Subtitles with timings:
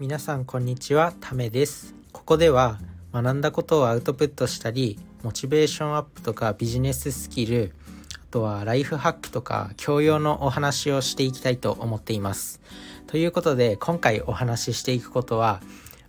[0.00, 1.92] 皆さんこんにちはためです。
[2.12, 2.78] ここでは
[3.12, 7.72] 学んだことをアウトプットしたりモチベーションアップとかビジネススキル
[8.14, 12.60] あとはライフハックとか教養のお話をしていきたいと思っています。
[13.08, 15.60] ということで今回お話ししていくことは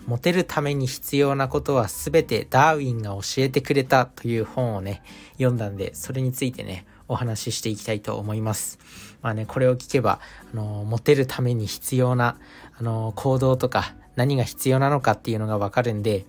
[0.06, 5.02] モテるために必要なことは全てダーウィンが教えてくれたという本をね
[5.38, 8.80] 読んだんでそれについてねお話ししていきたいと思います。
[9.22, 10.22] まあね、これを聞けば、
[10.54, 12.38] あの、モテるために必要な、
[12.80, 16.26] あの、行動とか、何が必要なのかっていうのがわかるんで、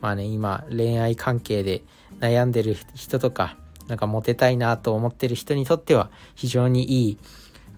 [0.00, 1.84] まあね、今、恋愛関係で
[2.18, 3.56] 悩んでる人とか、
[3.86, 7.18] なんかモテたいなと思ってる人にとっては、非常にいい、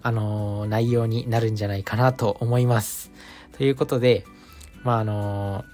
[0.01, 3.11] あの、内容になるんじゃないかなと思います。
[3.57, 4.25] ということで、
[4.83, 5.65] まああの、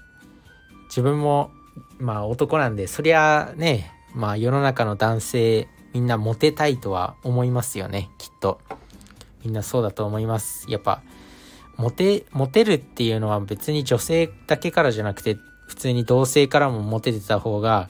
[0.86, 1.50] 自分も、
[1.98, 8.60] まあ男なんで、そりゃね、まあ世の中の男性みんなモテたいとは思いますよね、きっと。
[9.44, 10.70] みんなそうだと思います。
[10.70, 11.02] やっぱ、
[11.76, 17.88] モテ、モテるっていうのは別に女性だけからじゃなくて、普通に同性からもモテてた方が、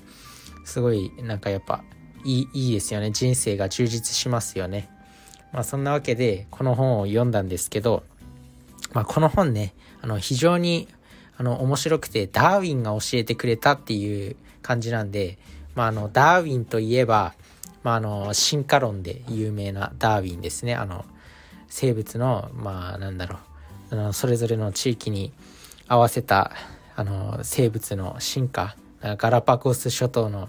[0.64, 1.84] すごい、なんかやっぱ、
[2.24, 3.10] いい、いいですよね。
[3.10, 4.88] 人生が充実しますよね。
[5.52, 8.04] まあそんなわけで、この本を読んだんですけど、
[8.92, 10.88] まあこの本ね、あの、非常に、
[11.36, 15.38] あの、面白くて、ダーウィンが教えてくれたっていう感じなんで、
[15.74, 17.34] まああの、ダーウィンといえば、
[17.82, 20.74] まあ、あの、進化論で有名なダーウィンですね。
[20.74, 21.04] あの、
[21.68, 23.36] 生物の、まあ、なんだろ
[23.90, 25.32] う、あのそれぞれの地域に
[25.88, 26.52] 合わせた、
[26.96, 28.76] あの、生物の進化。
[29.02, 30.48] ガラパゴス諸島の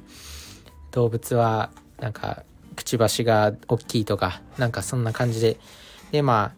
[0.92, 2.44] 動物は、なんか、
[2.76, 5.58] くちばしが大きいとか、なんかそんな感じで。
[6.12, 6.54] で、ま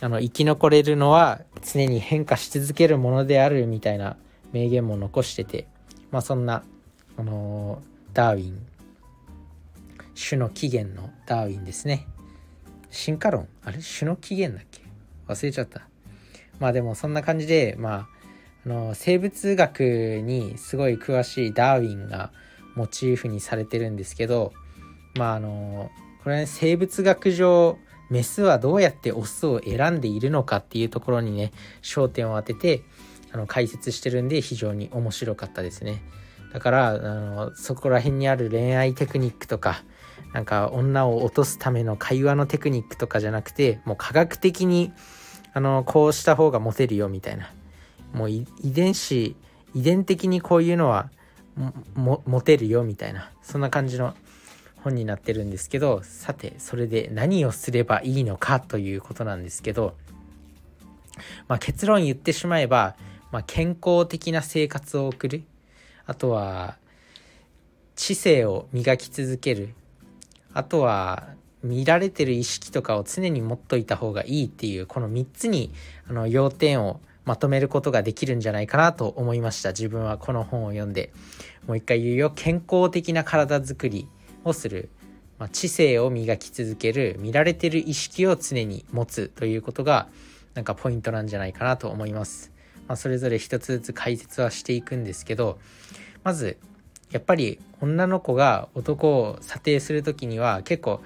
[0.00, 4.16] あ、あの、生き残れるのは常に変化し続けるものであるみたいな
[4.52, 5.66] 名言も残してて、
[6.10, 6.62] まあそんな、
[7.16, 7.82] あの
[8.14, 8.66] ダーウィン
[10.18, 12.06] 種の起源のダーウィンですね。
[12.90, 13.46] 進化論。
[13.62, 13.78] あれ？
[13.78, 14.82] 種の起源だっけ？
[15.28, 15.88] 忘れちゃった。
[16.58, 18.08] まあでもそんな感じでまあ
[18.66, 22.32] あの生物学にすごい詳しいダーウィンが
[22.74, 24.52] モチーフにされてるんですけど
[25.16, 25.90] まああの
[26.22, 27.78] これはね生物学上
[28.10, 31.52] メスはどうやってオスを選んでいるのかっていうところにね
[31.82, 32.82] 焦点を当てて
[33.30, 36.02] あの解説してるんで非常に面白かったですね。
[36.52, 39.84] だからあのそこら辺にある恋愛テクニックとか
[40.32, 44.92] なんか女を落とすための会話のテクニックとかじゃなくてもう科学的に
[45.54, 47.50] あのこうした方がモテるよみたいな。
[48.12, 49.36] もう遺伝子
[49.74, 51.10] 遺伝的にこういうのは
[51.94, 53.30] モテるよみたいな。
[53.42, 54.14] そんな感じの
[54.82, 59.94] 本になってるんですけどさてそれで何をすればいいのかということなんですけど、
[61.48, 62.96] まあ、結論言ってしまえば、
[63.32, 65.42] まあ、健康的な生活を送る。
[66.06, 66.76] あとは
[67.96, 69.74] 知性を磨き続ける。
[70.52, 71.28] あとは
[71.62, 75.72] 見られてる意識とかを常に持っといた方がいいっていうこの3つに
[76.08, 79.70] あの要点をまとめることができるんじゃないかなと思いました。
[79.70, 81.12] 自分はこの本を読んで。
[81.66, 82.32] もう一回言うよ。
[82.34, 84.08] 健康的な体づくり
[84.44, 84.88] をする、
[85.38, 87.16] まあ、知性を磨き続ける。
[87.18, 90.08] 見られてる意識を常に持つということが
[90.58, 92.50] なんかポイントなんじゃないかなと思います、
[92.88, 95.60] まあ、それぞれ一つずつ解説はしていくんですけど
[96.24, 96.58] まず
[97.10, 101.00] やっぱり女の子が男を査定する時には結構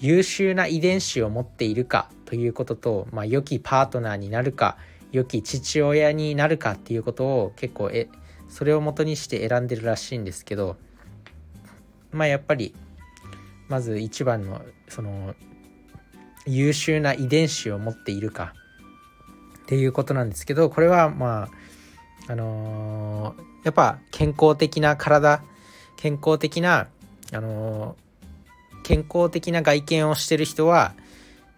[0.00, 4.76] 優秀な遺伝子を持っているかということと、まあ、良きパートナーになるか
[5.12, 8.08] 良き父親になるかっていうことを結構え
[8.48, 10.76] それを元にして選んでるらしいんですけど
[12.10, 12.74] まあやっぱり
[13.68, 15.34] まず一番のその
[16.46, 18.54] 優秀な遺伝子を持っているか
[19.62, 21.48] っていうことなんですけどこれはま
[22.28, 25.42] ああのー、やっぱ健康的な体
[25.96, 26.88] 健康的な
[27.32, 30.94] あのー、健康的な外見をしてる人は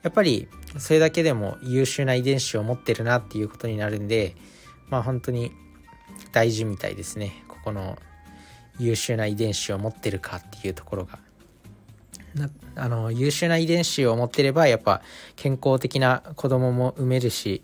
[0.02, 4.36] やっぱりそれだけでも優秀な遺伝子を持ってるなっていうことになるんで
[4.88, 5.52] まあ本当に
[6.32, 7.98] 大事みたいですねここの
[8.78, 11.18] 優秀な遺伝子を持ってるかっていうところが。
[12.74, 15.00] あの優秀な遺伝子を持ってればやっぱ
[15.36, 17.62] 健康的な子供も産めるし、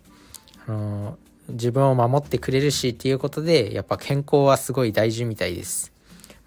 [0.67, 1.19] あの
[1.49, 5.93] 自分を守ってくれるしっていうことで、やっぱ健康はすごい大事みたいです。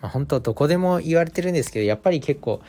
[0.01, 2.61] まあ、本当どこでも言われてるんですけど、やっぱり結構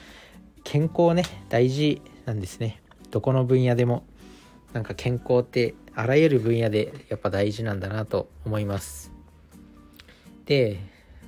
[0.65, 2.83] 健康ね、大事なんですね。
[3.11, 4.05] どこの分野でも。
[4.73, 9.11] なんか健康ってあらゆる分野でやっぱ大事なんだなと思います。
[10.45, 10.81] で、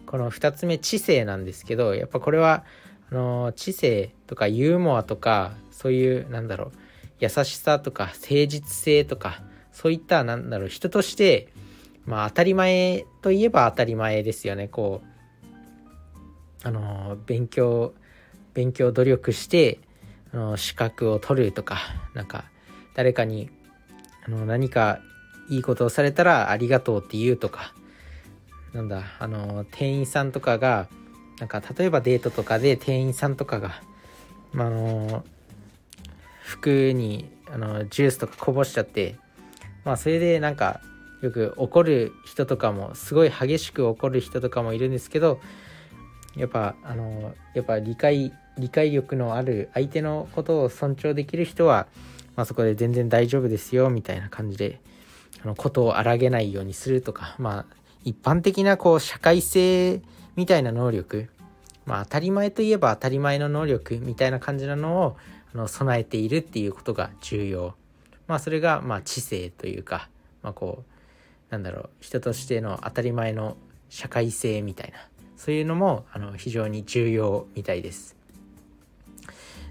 [0.05, 2.67] この2つ目知性なんですけど、やっぱこれは
[3.11, 6.73] あの知性とかユーモアとかそういうなんだろう
[7.21, 9.41] 優しさとか誠実性とか
[9.81, 11.47] そういったなんだろう人として
[12.05, 14.67] まあ当たり前といえば当たり前ですよね。
[14.67, 15.03] こ
[16.65, 17.95] うあの勉強
[18.55, 19.79] 勉強努力して
[20.33, 21.79] あの資格を取るとか
[22.13, 22.47] なんか
[22.97, 23.51] 誰かに
[24.27, 24.99] あの何か
[25.49, 27.73] いいことをされたらありがとうって言うとか
[28.73, 30.89] なんだあの店員さんとかが
[31.39, 33.81] なんか例えばデートとかで店員さんとかが、
[34.51, 35.25] まあ、の
[36.43, 39.15] 服にあのジュースとかこぼしちゃって
[39.88, 40.82] まあそれでなんか
[41.23, 45.40] よく怒る人とかもすごい激しく怒る人とかもいるんですけど
[46.37, 51.87] やっぱあのやっぱ理解理解力のある相手のことを尊重できる人は、
[52.37, 54.79] まあ、そこで全然大丈夫ですよみたいな感じで
[55.43, 57.67] あのことを荒げないようにするとかまあ
[58.05, 60.02] 一般的なこう社会性
[60.37, 61.31] みたいな能力
[61.87, 65.17] まあ当たり前といえば当たり前の能力みたいな感じなのを
[65.55, 67.78] あの備えているっていうことが重要。
[68.29, 70.09] まあそれがまあ知性というか
[70.43, 73.57] まあこうなんだろう人としての当たり前の
[73.89, 74.99] 社会性みたいな
[75.37, 78.17] そういうのもあの非常に重要みたいです。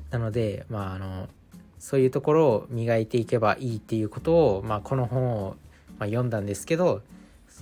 [0.09, 1.29] なのでまああの
[1.77, 5.55] そういうところを磨いていけばいいっていうことを、まあ、この本を、
[5.99, 7.01] まあ、読んだんですけど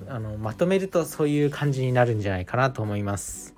[0.07, 3.53] あのまとめるとそういう感じになるんじゃないかなと思います。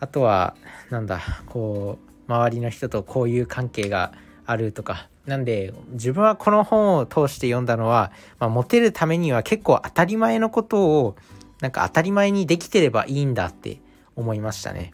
[0.00, 0.56] あとは
[0.90, 4.12] なんだこう周りの人とこういう関係が
[4.46, 8.10] あるとかなんで自分はこの本を通して読んだのは、
[8.40, 11.16] まあ、モテるためには結構当たり前のことを
[11.60, 13.80] なんか当たり前にできてればいいんだって
[14.16, 14.92] 思いましたね。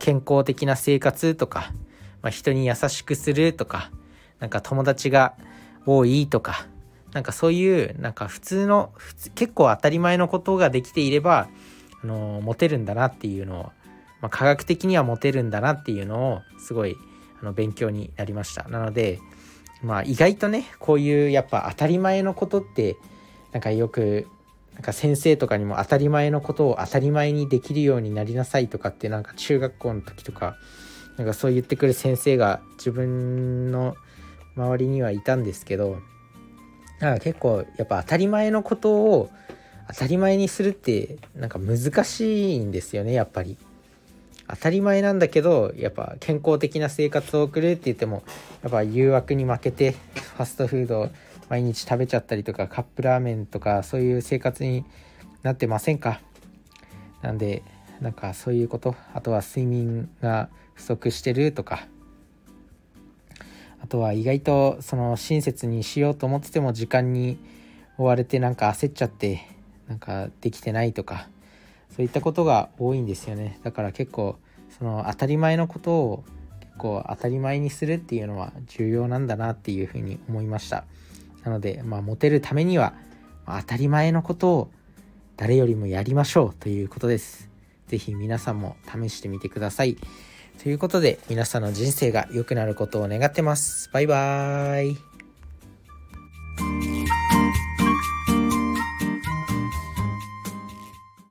[0.00, 1.72] 健康的な生活とか、
[2.20, 3.92] まあ、人に優しくするとか、
[4.40, 5.34] なんか友達が
[5.86, 6.66] 多いとか、
[7.12, 8.92] なんかそういうなんか普通の
[9.36, 11.48] 結構当たり前のことができていれば、
[12.02, 13.62] あのモテるんだなっていうのを、
[14.20, 16.96] まあ、科学的にはモテるんだなっていうのをすごい
[17.40, 18.68] あの勉強になりました。
[18.68, 19.20] なので、
[19.82, 22.96] まあ意外とね、こういうやっぱ当たり前のことって、
[23.52, 24.26] なんかよく、
[24.74, 30.56] なんか先生とかにも当たり前のことを当たり前にできるようになりなさいとかってなんか中学校の時とか、
[31.16, 33.96] なんかそう言ってくる先生が自分の
[34.56, 35.98] 周りにはいたんですけど、
[37.00, 39.30] なんか結構やっぱ当たり前のことを
[39.88, 43.56] 当たり前にするってなんか難しいんですよね、やっぱり。
[44.48, 48.22] 当たり前なんだけどやっぱ健康的な生活を送るって言っても
[48.62, 51.10] やっぱ誘惑に負けてファストフード
[51.48, 54.84] 毎日食べちゃったりとかカップラーメンとかそういう生活に
[55.42, 56.20] なってませんか？
[57.22, 57.62] なんで
[58.00, 61.86] なんかそういうことあとは睡眠が不足してるとか。
[63.80, 67.38] あとは意外とその親切にしようと思ってても時間に
[67.96, 69.40] 追われてなんか焦っちゃって
[69.86, 71.28] なんかできてないとか。
[71.94, 73.58] そういったことが多いんですよね。
[73.62, 74.36] だから結構
[74.78, 76.24] その当たり前のことを
[76.60, 80.84] 結構当たり前にするっていうのは重要なんだなっていうふうに思いました。
[81.44, 82.94] なのでまあモテるためには
[83.46, 84.70] 当たり前のことを
[85.36, 87.48] 誰よりもやりましょうということです。
[87.88, 89.96] 是非皆さんも試してみてください。
[90.62, 93.90] ということで皆さんの人生が良くなることを願ってます。
[93.92, 96.97] バイバーイ。